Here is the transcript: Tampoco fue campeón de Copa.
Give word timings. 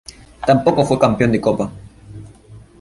Tampoco 0.47 0.83
fue 0.83 0.97
campeón 0.97 1.31
de 1.31 1.39
Copa. 1.39 1.71